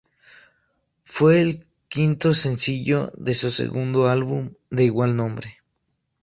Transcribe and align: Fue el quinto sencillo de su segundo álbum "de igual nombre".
Fue 1.03 1.41
el 1.43 1.67
quinto 1.87 2.33
sencillo 2.33 3.11
de 3.17 3.35
su 3.35 3.51
segundo 3.51 4.09
álbum 4.09 4.53
"de 4.71 4.85
igual 4.85 5.15
nombre". 5.15 5.57